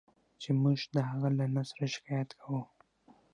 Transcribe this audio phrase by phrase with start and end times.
[0.41, 2.61] چې موږ د هغه له نثره شکایت کوو.